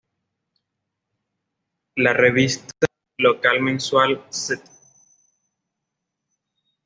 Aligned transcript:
La 1.97 2.11
revista 2.13 2.73
local 3.19 3.61
mensual 3.61 4.25
"St. 4.31 4.63